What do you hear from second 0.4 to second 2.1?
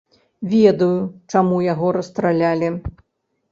Ведаю, чаму яго